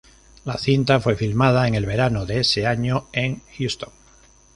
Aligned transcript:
La 0.45 0.57
cinta 0.57 0.99
fue 0.99 1.15
filmada 1.15 1.67
en 1.67 1.75
el 1.75 1.85
verano 1.85 2.25
de 2.25 2.39
ese 2.39 2.65
año 2.65 3.07
en 3.13 3.43
Houston. 3.59 3.89